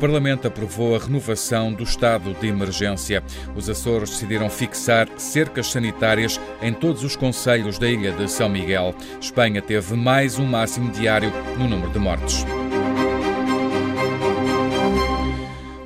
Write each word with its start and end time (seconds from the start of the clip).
Parlamento 0.00 0.48
aprovou 0.48 0.96
a 0.96 0.98
renovação 0.98 1.70
do 1.72 1.82
estado 1.82 2.32
de 2.40 2.48
emergência. 2.48 3.22
Os 3.54 3.68
Açores 3.68 4.08
decidiram 4.08 4.48
fixar 4.48 5.06
cercas 5.18 5.66
sanitárias 5.66 6.40
em 6.62 6.72
todos 6.72 7.04
os 7.04 7.14
conselhos 7.14 7.78
da 7.78 7.86
ilha 7.86 8.10
de 8.10 8.26
São 8.26 8.48
Miguel. 8.48 8.94
Espanha 9.20 9.60
teve 9.60 9.94
mais 9.94 10.38
um 10.38 10.46
máximo 10.46 10.90
diário 10.90 11.30
no 11.58 11.68
número 11.68 11.92
de 11.92 11.98
mortes. 11.98 12.46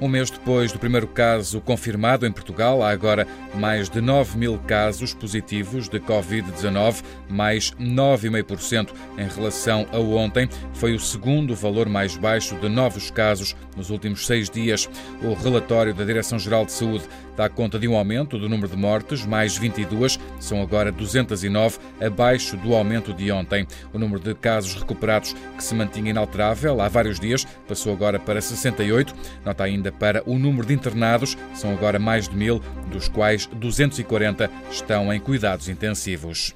Um 0.05 0.09
mês 0.09 0.29
depois 0.29 0.71
do 0.71 0.79
primeiro 0.79 1.07
caso 1.07 1.63
confirmado 1.63 2.27
em 2.27 2.31
Portugal, 2.31 2.83
há 2.83 2.91
agora 2.91 3.27
mais 3.55 3.89
de 3.89 4.03
9 4.03 4.37
mil 4.37 4.59
casos 4.59 5.15
positivos 5.15 5.89
de 5.89 5.99
Covid-19, 5.99 7.03
mais 7.27 7.71
9,5% 7.81 8.91
em 9.17 9.27
relação 9.27 9.87
a 9.91 9.99
ontem. 9.99 10.47
Foi 10.75 10.95
o 10.95 11.01
segundo 11.01 11.55
valor 11.55 11.89
mais 11.89 12.19
baixo 12.19 12.55
de 12.57 12.69
novos 12.69 13.11
casos 13.11 13.57
nos 13.75 13.89
últimos 13.89 14.27
seis 14.27 14.51
dias. 14.51 14.91
O 15.23 15.33
relatório 15.33 15.95
da 15.95 16.05
Direção-Geral 16.05 16.67
de 16.67 16.73
Saúde 16.73 17.05
dá 17.37 17.49
conta 17.49 17.79
de 17.79 17.89
um 17.89 17.97
aumento 17.97 18.39
do 18.39 18.49
número 18.49 18.69
de 18.69 18.77
mortes, 18.77 19.25
mais 19.25 19.57
22, 19.57 20.19
são 20.39 20.63
agora 20.63 20.93
209, 20.93 21.79
abaixo 22.01 22.57
do 22.57 22.75
aumento 22.75 23.13
de 23.13 23.31
ontem. 23.33 23.67
O 23.93 23.99
número 23.99 24.21
de 24.21 24.35
casos 24.35 24.75
recuperados, 24.75 25.35
que 25.57 25.65
se 25.65 25.75
mantinha 25.75 26.11
inalterável 26.11 26.81
há 26.81 26.89
vários 26.89 27.19
dias, 27.19 27.47
passou 27.67 27.93
agora 27.93 28.19
para 28.19 28.41
68. 28.41 29.15
Nota 29.45 29.65
ainda 29.65 29.91
para 29.99 30.23
o 30.27 30.39
número 30.39 30.67
de 30.67 30.75
internados, 30.75 31.37
são 31.55 31.73
agora 31.73 31.99
mais 31.99 32.29
de 32.29 32.37
mil, 32.37 32.61
dos 32.91 33.09
quais 33.09 33.47
240 33.47 34.51
estão 34.71 35.13
em 35.13 35.21
cuidados 35.21 35.69
intensivos. 35.69 36.55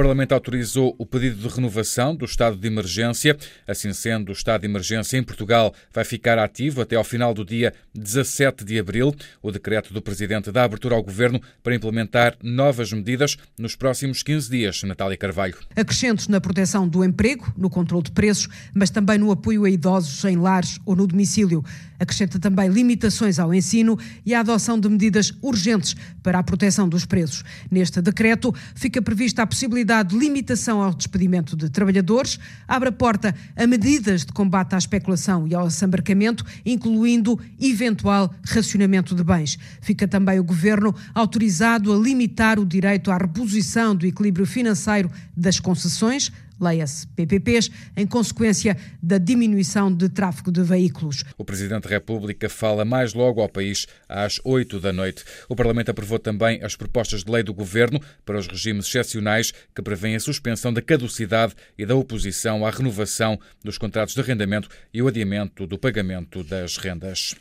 Parlamento 0.00 0.32
autorizou 0.32 0.96
o 0.98 1.04
pedido 1.04 1.46
de 1.46 1.54
renovação 1.54 2.16
do 2.16 2.24
estado 2.24 2.56
de 2.56 2.66
emergência. 2.66 3.36
Assim 3.68 3.92
sendo, 3.92 4.30
o 4.30 4.32
estado 4.32 4.62
de 4.62 4.66
emergência 4.66 5.18
em 5.18 5.22
Portugal 5.22 5.74
vai 5.92 6.06
ficar 6.06 6.38
ativo 6.38 6.80
até 6.80 6.96
ao 6.96 7.04
final 7.04 7.34
do 7.34 7.44
dia 7.44 7.74
17 7.94 8.64
de 8.64 8.78
abril. 8.78 9.14
O 9.42 9.52
decreto 9.52 9.92
do 9.92 10.00
Presidente 10.00 10.50
dá 10.50 10.64
abertura 10.64 10.94
ao 10.94 11.02
Governo 11.02 11.38
para 11.62 11.74
implementar 11.74 12.34
novas 12.42 12.90
medidas 12.94 13.36
nos 13.58 13.76
próximos 13.76 14.22
15 14.22 14.50
dias. 14.50 14.82
Natália 14.84 15.18
Carvalho. 15.18 15.58
Acrescentos 15.76 16.28
na 16.28 16.40
proteção 16.40 16.88
do 16.88 17.04
emprego, 17.04 17.52
no 17.54 17.68
controle 17.68 18.04
de 18.04 18.12
preços, 18.12 18.48
mas 18.72 18.88
também 18.88 19.18
no 19.18 19.30
apoio 19.30 19.66
a 19.66 19.70
idosos 19.70 20.24
em 20.24 20.38
lares 20.38 20.80
ou 20.86 20.96
no 20.96 21.06
domicílio. 21.06 21.62
Acrescenta 21.98 22.38
também 22.38 22.70
limitações 22.70 23.38
ao 23.38 23.52
ensino 23.52 23.98
e 24.24 24.34
a 24.34 24.40
adoção 24.40 24.80
de 24.80 24.88
medidas 24.88 25.34
urgentes 25.42 25.94
para 26.22 26.38
a 26.38 26.42
proteção 26.42 26.88
dos 26.88 27.04
presos. 27.04 27.44
Neste 27.70 28.00
decreto 28.00 28.54
fica 28.74 29.02
prevista 29.02 29.42
a 29.42 29.46
possibilidade 29.46 29.89
de 30.04 30.16
limitação 30.16 30.80
ao 30.80 30.94
despedimento 30.94 31.56
de 31.56 31.68
trabalhadores, 31.68 32.38
abre 32.66 32.88
a 32.88 32.92
porta 32.92 33.34
a 33.56 33.66
medidas 33.66 34.24
de 34.24 34.32
combate 34.32 34.74
à 34.74 34.78
especulação 34.78 35.48
e 35.48 35.54
ao 35.54 35.66
assambarcamento, 35.66 36.44
incluindo 36.64 37.38
eventual 37.60 38.32
racionamento 38.44 39.14
de 39.14 39.24
bens. 39.24 39.58
Fica 39.80 40.06
também 40.06 40.38
o 40.38 40.44
governo 40.44 40.94
autorizado 41.12 41.92
a 41.92 41.98
limitar 41.98 42.60
o 42.60 42.64
direito 42.64 43.10
à 43.10 43.18
reposição 43.18 43.94
do 43.94 44.06
equilíbrio 44.06 44.46
financeiro 44.46 45.10
das 45.36 45.58
concessões 45.58 46.30
leia-se 46.60 47.06
PPPs, 47.08 47.70
em 47.96 48.06
consequência 48.06 48.76
da 49.02 49.18
diminuição 49.18 49.92
de 49.92 50.08
tráfego 50.08 50.52
de 50.52 50.62
veículos. 50.62 51.24
O 51.38 51.44
Presidente 51.44 51.84
da 51.84 51.90
República 51.90 52.48
fala 52.48 52.84
mais 52.84 53.14
logo 53.14 53.40
ao 53.40 53.48
país 53.48 53.86
às 54.08 54.40
8 54.44 54.78
da 54.80 54.92
noite. 54.92 55.24
O 55.48 55.56
Parlamento 55.56 55.90
aprovou 55.90 56.18
também 56.18 56.62
as 56.62 56.76
propostas 56.76 57.24
de 57.24 57.30
lei 57.30 57.42
do 57.42 57.54
Governo 57.54 58.00
para 58.24 58.38
os 58.38 58.46
regimes 58.46 58.86
excepcionais 58.86 59.52
que 59.74 59.82
prevêem 59.82 60.16
a 60.16 60.20
suspensão 60.20 60.72
da 60.72 60.82
caducidade 60.82 61.54
e 61.78 61.86
da 61.86 61.94
oposição 61.94 62.66
à 62.66 62.70
renovação 62.70 63.38
dos 63.64 63.78
contratos 63.78 64.14
de 64.14 64.20
arrendamento 64.20 64.68
e 64.92 65.02
o 65.02 65.08
adiamento 65.08 65.66
do 65.66 65.78
pagamento 65.78 66.44
das 66.44 66.76
rendas. 66.76 67.34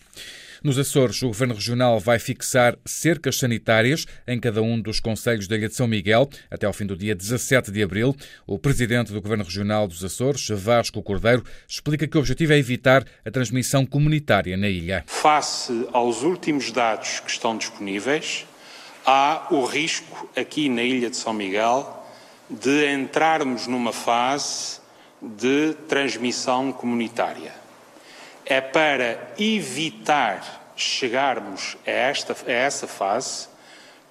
Nos 0.62 0.78
Açores, 0.78 1.22
o 1.22 1.28
Governo 1.28 1.54
Regional 1.54 2.00
vai 2.02 2.20
fixar 2.20 2.78
cercas 2.86 3.38
sanitárias 3.38 4.06
em 4.28 4.38
cada 4.38 4.62
um 4.62 4.80
dos 4.80 5.00
conselhos 5.00 5.48
da 5.48 5.56
Ilha 5.56 5.70
de 5.70 5.76
São 5.76 5.88
Miguel 5.88 6.30
até 6.52 6.66
ao 6.66 6.74
fim 6.74 6.86
do 6.86 6.98
dia 6.98 7.16
17 7.16 7.72
de 7.72 7.82
abril. 7.82 8.14
O 8.46 8.60
Presidente 8.60 9.14
do 9.14 9.22
Governo 9.22 9.46
Regional 9.46 9.88
dos 9.88 10.04
Açores, 10.04 10.50
Vasco 10.50 11.02
Cordeiro, 11.02 11.46
explica 11.66 12.06
que 12.06 12.18
o 12.18 12.20
objetivo 12.20 12.52
é 12.52 12.58
evitar 12.58 13.06
a 13.26 13.32
transmissão 13.32 13.86
comunitária 13.86 14.58
na 14.58 14.68
ilha. 14.68 15.06
Face 15.08 15.88
aos 15.94 16.24
últimos 16.24 16.74
dados 16.74 17.22
que 17.22 17.32
estão 17.32 17.58
disponíveis, 17.58 18.46
há 19.06 19.48
o 19.52 19.64
risco 19.64 20.30
aqui 20.36 20.68
na 20.68 20.84
Ilha 20.84 21.10
de 21.10 21.16
São 21.16 21.32
Miguel 21.32 22.06
de 22.50 22.92
entrarmos 22.92 23.66
numa 23.66 23.94
fase 23.94 24.80
de 25.22 25.74
transmissão 25.88 26.74
comunitária 26.74 27.59
é 28.50 28.60
para 28.60 29.34
evitar 29.38 30.74
chegarmos 30.76 31.78
a, 31.86 31.92
esta, 31.92 32.36
a 32.48 32.52
essa 32.52 32.88
fase 32.88 33.48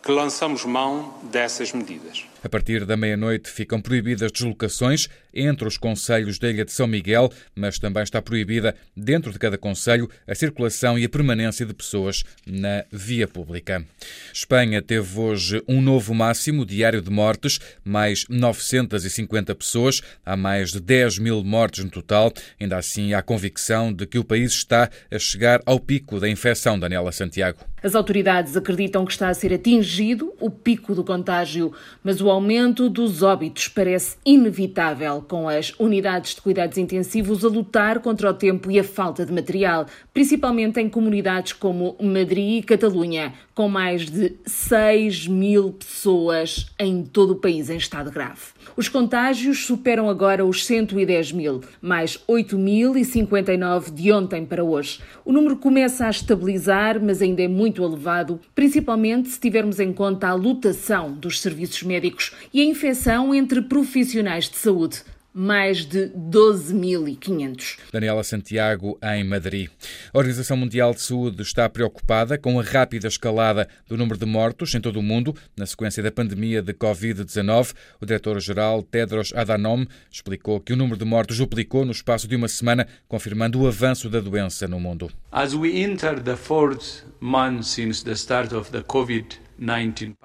que 0.01 0.13
lançamos 0.13 0.65
mão 0.65 1.19
dessas 1.25 1.73
medidas. 1.73 2.25
A 2.43 2.49
partir 2.49 2.87
da 2.87 2.97
meia-noite 2.97 3.51
ficam 3.51 3.83
proibidas 3.83 4.31
deslocações 4.31 5.09
entre 5.41 5.67
os 5.67 5.77
conselhos 5.77 6.39
da 6.39 6.51
Ilha 6.51 6.65
de 6.65 6.73
São 6.73 6.87
Miguel, 6.87 7.31
mas 7.55 7.79
também 7.79 8.03
está 8.03 8.21
proibida, 8.21 8.75
dentro 8.97 9.33
de 9.33 9.39
cada 9.39 9.57
conselho, 9.57 10.09
a 10.27 10.35
circulação 10.35 10.99
e 10.99 11.05
a 11.05 11.09
permanência 11.09 11.65
de 11.65 11.75
pessoas 11.75 12.25
na 12.47 12.85
via 12.91 13.27
pública. 13.27 13.85
Espanha 14.33 14.83
teve 14.83 15.19
hoje 15.19 15.63
um 15.69 15.81
novo 15.81 16.15
máximo 16.15 16.65
diário 16.65 17.01
de 17.01 17.11
mortes, 17.11 17.61
mais 17.85 18.25
950 18.29 19.55
pessoas. 19.55 20.03
Há 20.25 20.37
mais 20.37 20.73
de 20.73 20.81
10 20.81 21.19
mil 21.19 21.43
mortes 21.45 21.85
no 21.85 21.91
total. 21.91 22.33
Ainda 22.61 22.77
assim, 22.77 23.15
há 23.15 23.23
convicção 23.23 23.93
de 23.93 24.07
que 24.07 24.19
o 24.19 24.25
país 24.25 24.53
está 24.53 24.91
a 25.11 25.19
chegar 25.19 25.61
ao 25.65 25.79
pico 25.79 26.21
da 26.21 26.29
infecção, 26.29 26.79
Daniela 26.79 27.13
Santiago. 27.13 27.59
As 27.83 27.95
autoridades 27.95 28.57
acreditam 28.57 29.05
que 29.05 29.13
está 29.13 29.29
a 29.29 29.35
ser 29.35 29.53
atingido 29.53 30.35
o 30.41 30.51
pico 30.51 30.95
do 30.95 31.05
contágio, 31.05 31.73
mas 32.03 32.21
o 32.21 32.29
aumento 32.29 32.91
dos 32.91 33.23
óbitos 33.23 33.69
parece 33.69 34.17
inevitável, 34.27 35.23
com 35.29 35.49
as 35.49 35.73
unidades 35.79 36.35
de 36.35 36.41
cuidados 36.41 36.79
intensivos 36.79 37.45
a 37.45 37.49
lutar 37.49 38.01
contra 38.01 38.31
o 38.31 38.35
tempo 38.35 38.71
e 38.71 38.79
a 38.81 38.85
falta 38.85 39.25
de 39.25 39.33
material, 39.33 39.87
principalmente 40.13 40.81
em 40.81 40.89
comunidades 40.89 41.53
como 41.53 41.97
Madrid 42.01 42.59
e 42.59 42.67
Catalunha, 42.67 43.35
com 43.55 43.69
mais 43.69 44.09
de 44.09 44.37
6 44.47 45.29
mil 45.29 45.73
pessoas 45.73 46.67
em 46.79 47.05
todo 47.05 47.33
o 47.33 47.37
país 47.37 47.69
em 47.69 47.77
estado 47.77 48.11
grave. 48.11 48.41
Os 48.77 48.89
contágios 48.89 49.67
superam 49.67 50.09
agora 50.09 50.45
os 50.45 50.65
110 50.65 51.33
mil, 51.33 51.61
mais 51.81 52.19
8.059 52.29 53.93
de 53.93 54.13
ontem 54.13 54.47
para 54.47 54.65
hoje. 54.65 55.01
O 55.25 55.33
número 55.33 55.57
começa 55.57 56.07
a 56.07 56.11
estabilizar, 56.11 57.03
mas 57.03 57.21
ainda 57.21 57.43
é 57.43 57.49
muito 57.49 57.83
elevado, 57.83 58.41
principalmente 58.55 59.29
se 59.29 59.41
tivermos 59.41 59.81
em 59.81 59.93
conta 59.93 60.29
a 60.29 60.35
lutação 60.35 61.13
dos 61.13 61.41
serviços 61.41 61.83
médicos 61.83 62.35
e 62.55 62.61
a 62.61 62.65
infecção 62.65 63.35
entre 63.35 63.61
profissionais 63.61 64.49
de 64.49 64.57
saúde 64.57 65.03
mais 65.39 65.85
de 65.85 66.09
12.500. 66.09 67.79
Daniela 67.93 68.25
Santiago, 68.25 68.99
em 69.01 69.23
Madrid. 69.23 69.71
A 70.13 70.19
Organização 70.19 70.57
Mundial 70.57 70.93
de 70.93 71.01
Saúde 71.01 71.43
está 71.43 71.69
preocupada 71.69 72.37
com 72.37 72.59
a 72.59 72.63
rápida 72.65 73.07
escalada 73.07 73.69
do 73.87 73.97
número 73.97 74.19
de 74.19 74.27
mortos 74.27 74.75
em 74.75 74.81
todo 74.81 74.99
o 74.99 75.03
mundo 75.03 75.33
na 75.57 75.65
sequência 75.65 76.03
da 76.03 76.11
pandemia 76.11 76.61
de 76.61 76.75
Covid-19. 76.75 77.73
O 78.01 78.07
diretor-geral 78.07 78.83
Tedros 78.83 79.33
Adhanom 79.33 79.87
explicou 80.11 80.59
que 80.59 80.73
o 80.73 80.77
número 80.77 80.99
de 80.99 81.05
mortos 81.05 81.39
duplicou 81.39 81.85
no 81.85 81.93
espaço 81.93 82.27
de 82.27 82.35
uma 82.35 82.49
semana, 82.49 82.89
confirmando 83.07 83.61
o 83.61 83.69
avanço 83.69 84.11
da 84.11 84.19
doença 84.19 84.67
no 84.67 84.81
mundo. 84.81 85.09
As 85.31 85.55
we 85.55 85.85
enter 85.85 86.21
the 86.21 86.35
fourth 86.35 87.05
month 87.21 87.63
since 87.63 88.05
the 88.05 88.17
start 88.17 88.53
of 88.53 88.73
the 88.73 88.83
COVID 88.83 89.39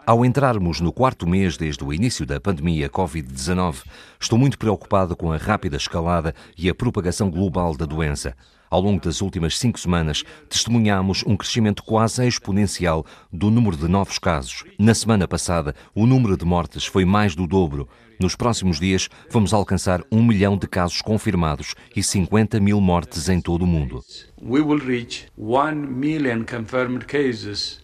ao 0.06 0.24
entrarmos 0.24 0.80
no 0.80 0.94
quarto 0.94 1.28
mês 1.28 1.58
desde 1.58 1.84
o 1.84 1.92
início 1.92 2.24
da 2.24 2.40
pandemia 2.40 2.88
Covid-19, 2.88 3.84
estou 4.24 4.40
muito 4.40 4.58
preocupado 4.58 5.18
com 5.18 5.34
a 5.34 5.38
rápida 5.38 5.76
escalada 5.76 6.34
e 6.58 6.70
a 6.70 6.74
propagação 6.76 7.30
global 7.30 7.76
da 7.76 7.86
doença. 7.86 8.34
Ao 8.70 8.80
longo 8.82 9.04
das 9.04 9.22
últimas 9.22 9.60
cinco 9.60 9.78
semanas, 9.78 10.24
testemunhamos 10.50 11.24
um 11.28 11.36
crescimento 11.36 11.84
quase 11.84 12.26
exponencial 12.26 13.06
do 13.32 13.52
número 13.52 13.76
de 13.76 13.88
novos 13.88 14.18
casos. 14.18 14.64
Na 14.80 14.96
semana 14.96 15.28
passada, 15.28 15.76
o 15.94 16.08
número 16.08 16.38
de 16.38 16.46
mortes 16.46 16.86
foi 16.86 17.04
mais 17.04 17.36
do 17.36 17.46
dobro. 17.46 17.88
Nos 18.18 18.36
próximos 18.36 18.80
dias, 18.80 19.10
vamos 19.30 19.54
alcançar 19.54 20.02
um 20.10 20.24
milhão 20.24 20.58
de 20.58 20.68
casos 20.68 21.02
confirmados 21.02 21.76
e 21.94 22.02
50 22.02 22.60
mil 22.62 22.80
mortes 22.80 23.28
em 23.28 23.42
todo 23.42 23.64
o 23.64 23.68
mundo. 23.68 24.02
we 24.46 24.62
will 24.62 24.80
reach 24.80 25.26
1 25.38 26.00
million 26.00 26.46
confirmed 26.46 27.08
cases 27.08 27.80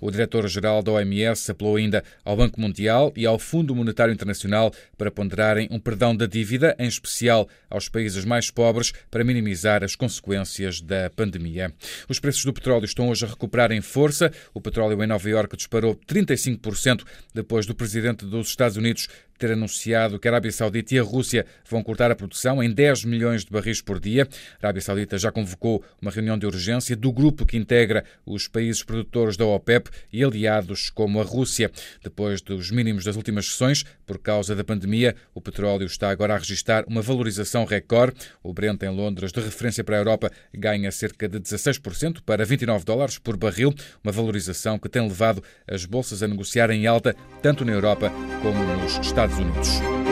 o 0.00 0.10
diretor-geral 0.10 0.82
da 0.82 0.92
OMS 0.92 1.50
apelou 1.50 1.76
ainda 1.76 2.04
ao 2.22 2.36
Banco 2.36 2.60
Mundial 2.60 3.10
e 3.16 3.24
ao 3.24 3.38
Fundo 3.38 3.67
Monetário 3.74 4.12
Internacional 4.12 4.72
para 4.96 5.10
ponderarem 5.10 5.68
um 5.70 5.78
perdão 5.78 6.14
da 6.14 6.26
dívida, 6.26 6.74
em 6.78 6.86
especial 6.86 7.48
aos 7.70 7.88
países 7.88 8.24
mais 8.24 8.50
pobres, 8.50 8.92
para 9.10 9.24
minimizar 9.24 9.84
as 9.84 9.94
consequências 9.94 10.80
da 10.80 11.10
pandemia. 11.10 11.72
Os 12.08 12.18
preços 12.20 12.44
do 12.44 12.52
petróleo 12.52 12.84
estão 12.84 13.08
hoje 13.08 13.24
a 13.24 13.28
recuperar 13.28 13.72
em 13.72 13.80
força. 13.80 14.32
O 14.52 14.60
petróleo 14.60 15.02
em 15.02 15.06
Nova 15.06 15.28
Iorque 15.28 15.56
disparou 15.56 15.94
35% 15.94 17.04
depois 17.34 17.66
do 17.66 17.74
presidente 17.74 18.24
dos 18.24 18.48
Estados 18.48 18.76
Unidos 18.76 19.08
ter 19.38 19.52
anunciado 19.52 20.18
que 20.18 20.26
a 20.26 20.32
Arábia 20.32 20.50
Saudita 20.50 20.94
e 20.94 20.98
a 20.98 21.02
Rússia 21.02 21.46
vão 21.68 21.82
cortar 21.82 22.10
a 22.10 22.16
produção 22.16 22.62
em 22.62 22.70
10 22.70 23.04
milhões 23.04 23.44
de 23.44 23.50
barris 23.50 23.80
por 23.80 24.00
dia. 24.00 24.28
A 24.60 24.66
Arábia 24.66 24.82
Saudita 24.82 25.18
já 25.18 25.30
convocou 25.30 25.84
uma 26.02 26.10
reunião 26.10 26.36
de 26.36 26.46
urgência 26.46 26.96
do 26.96 27.12
grupo 27.12 27.46
que 27.46 27.56
integra 27.56 28.04
os 28.26 28.48
países 28.48 28.82
produtores 28.82 29.36
da 29.36 29.44
OPEP 29.46 29.88
e 30.12 30.24
aliados 30.24 30.90
como 30.90 31.20
a 31.20 31.24
Rússia. 31.24 31.70
Depois 32.02 32.40
dos 32.40 32.70
mínimos 32.70 33.04
das 33.04 33.16
últimas 33.16 33.46
sessões, 33.46 33.84
por 34.06 34.18
causa 34.18 34.54
da 34.54 34.64
pandemia, 34.64 35.14
o 35.34 35.40
petróleo 35.40 35.86
está 35.86 36.10
agora 36.10 36.34
a 36.34 36.38
registrar 36.38 36.84
uma 36.88 37.02
valorização 37.02 37.64
recorde. 37.64 38.16
O 38.42 38.52
Brent 38.52 38.82
em 38.82 38.88
Londres, 38.88 39.32
de 39.32 39.40
referência 39.40 39.84
para 39.84 39.96
a 39.96 40.00
Europa, 40.00 40.30
ganha 40.52 40.90
cerca 40.90 41.28
de 41.28 41.38
16% 41.38 42.22
para 42.24 42.44
29 42.44 42.84
dólares 42.84 43.18
por 43.18 43.36
barril, 43.36 43.72
uma 44.02 44.12
valorização 44.12 44.78
que 44.78 44.88
tem 44.88 45.02
levado 45.02 45.42
as 45.66 45.84
bolsas 45.84 46.22
a 46.22 46.28
negociar 46.28 46.70
em 46.70 46.86
alta 46.86 47.14
tanto 47.42 47.64
na 47.64 47.72
Europa 47.72 48.10
como 48.42 48.62
nos 48.64 48.98
Estados 48.98 49.27
Unidos. 49.36 50.07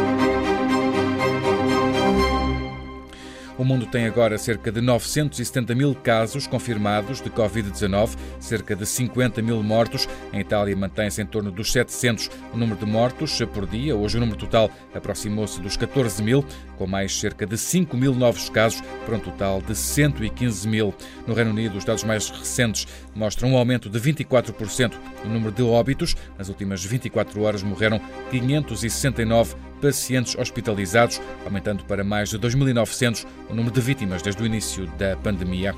O 3.59 3.65
mundo 3.65 3.87
tem 3.87 4.05
agora 4.05 4.37
cerca 4.37 4.71
de 4.71 4.83
970 4.83 5.75
mil 5.75 5.95
casos 5.95 6.47
confirmados 6.47 7.23
de 7.23 7.31
Covid-19, 7.31 8.15
cerca 8.39 8.77
de 8.77 8.85
50 8.85 9.41
mil 9.41 9.63
mortos. 9.63 10.07
Em 10.31 10.41
Itália 10.41 10.77
mantém-se 10.77 11.23
em 11.23 11.27
torno 11.27 11.51
dos 11.51 11.73
700 11.73 12.31
o 12.53 12.57
número 12.59 12.79
de 12.79 12.85
mortos 12.85 13.41
por 13.55 13.67
dia. 13.67 13.97
Hoje 13.97 14.19
o 14.19 14.21
número 14.21 14.39
total 14.39 14.71
aproximou-se 14.95 15.59
dos 15.63 15.75
14 15.75 16.23
mil, 16.23 16.45
com 16.77 16.87
mais 16.87 17.19
cerca 17.19 17.47
de 17.47 17.57
5 17.57 17.97
mil 17.97 18.15
novos 18.15 18.51
casos, 18.51 18.83
para 19.07 19.17
um 19.17 19.21
total 19.21 19.63
de 19.63 19.75
115 19.75 20.69
mil. 20.69 20.95
No 21.27 21.33
Reino 21.33 21.51
Unido, 21.51 21.79
os 21.79 21.85
dados 21.85 22.05
mais 22.05 22.29
recentes 22.29 22.87
mostram 23.15 23.53
um 23.53 23.57
aumento 23.57 23.89
de 23.89 23.99
24% 23.99 24.93
no 25.25 25.33
número 25.33 25.51
de 25.51 25.63
óbitos. 25.63 26.15
Nas 26.37 26.51
últimas 26.51 26.85
24 26.85 27.41
horas 27.43 27.63
morreram 27.63 27.99
569 28.31 29.57
pacientes 29.81 30.37
hospitalizados, 30.37 31.21
aumentando 31.45 31.85
para 31.85 32.05
mais 32.05 32.31
de 32.31 32.39
2.900 32.39 33.27
o 33.49 33.55
número 33.55 33.75
de 33.75 33.81
vítimas 33.81 34.23
desde 34.23 34.43
o 34.43 34.47
início 34.47 34.87
da 34.99 35.17
pandemia. 35.17 35.75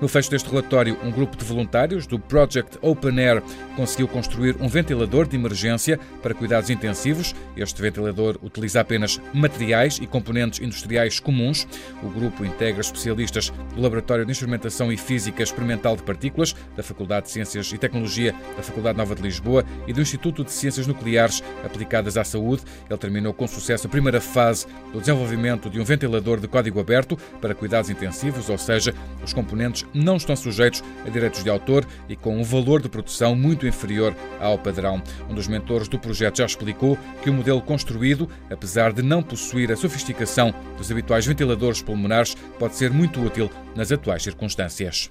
No 0.00 0.08
fecho 0.08 0.30
deste 0.30 0.48
relatório, 0.48 0.98
um 1.02 1.10
grupo 1.10 1.36
de 1.36 1.44
voluntários 1.44 2.06
do 2.06 2.18
Project 2.18 2.78
Open 2.82 3.18
Air 3.20 3.42
conseguiu 3.76 4.08
construir 4.08 4.56
um 4.60 4.68
ventilador 4.68 5.26
de 5.26 5.36
emergência 5.36 5.98
para 6.22 6.34
cuidados 6.34 6.70
intensivos. 6.70 7.34
Este 7.56 7.80
ventilador 7.80 8.38
utiliza 8.42 8.80
apenas 8.80 9.20
materiais 9.32 9.98
e 10.00 10.06
componentes 10.06 10.60
industriais 10.60 11.20
comuns. 11.20 11.66
O 12.02 12.08
grupo 12.08 12.44
integra 12.44 12.80
especialistas 12.80 13.50
do 13.74 13.80
Laboratório 13.80 14.24
de 14.24 14.32
Instrumentação 14.32 14.92
e 14.92 14.96
Física 14.96 15.42
Experimental 15.42 15.96
de 15.96 16.02
Partículas 16.02 16.54
da 16.76 16.82
Faculdade 16.82 17.26
de 17.26 17.32
Ciências 17.32 17.72
e 17.72 17.78
Tecnologia 17.78 18.34
da 18.56 18.62
Faculdade 18.62 18.98
Nova 18.98 19.14
de 19.14 19.22
Lisboa 19.22 19.64
e 19.86 19.92
do 19.92 20.00
Instituto 20.00 20.44
de 20.44 20.50
Ciências 20.50 20.86
Nucleares 20.86 21.42
aplicadas 21.64 22.16
à 22.16 22.24
saúde. 22.24 22.62
Ele 22.88 22.98
terminou 22.98 23.32
com 23.32 23.46
sucesso 23.52 23.86
a 23.86 23.90
primeira 23.90 24.20
fase 24.20 24.66
do 24.92 25.00
desenvolvimento 25.00 25.70
de 25.70 25.80
um 25.80 25.84
ventilador 25.84 26.40
de 26.40 26.48
código 26.48 26.80
aberto 26.80 27.16
para 27.40 27.54
cuidados 27.54 27.90
intensivos, 27.90 28.48
ou 28.48 28.58
seja, 28.58 28.94
os 29.24 29.32
componentes 29.32 29.86
não 29.94 30.16
estão 30.16 30.34
sujeitos 30.34 30.82
a 31.06 31.08
direitos 31.08 31.42
de 31.44 31.50
autor 31.50 31.86
e 32.08 32.16
com 32.16 32.38
um 32.38 32.42
valor 32.42 32.80
de 32.80 32.88
produção 32.88 33.34
muito 33.34 33.66
inferior 33.66 34.14
ao 34.40 34.58
padrão. 34.58 35.02
Um 35.28 35.34
dos 35.34 35.48
mentores 35.48 35.88
do 35.88 35.98
projeto 35.98 36.38
já 36.38 36.46
explicou 36.46 36.98
que 37.22 37.30
o 37.30 37.32
modelo 37.32 37.60
construído, 37.60 38.28
apesar 38.50 38.92
de 38.92 39.02
não 39.02 39.22
possuir 39.22 39.70
a 39.70 39.76
sofisticação 39.76 40.54
dos 40.76 40.90
habituais 40.90 41.26
ventiladores 41.26 41.82
pulmonares, 41.82 42.34
pode 42.58 42.76
ser 42.76 42.90
muito 42.90 43.20
útil 43.22 43.50
nas 43.74 43.92
atuais 43.92 44.22
circunstâncias. 44.22 45.10